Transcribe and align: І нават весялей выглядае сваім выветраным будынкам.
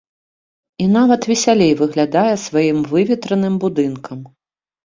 І 0.85 0.87
нават 0.97 1.21
весялей 1.33 1.73
выглядае 1.81 2.33
сваім 2.47 2.79
выветраным 2.95 3.63
будынкам. 3.67 4.19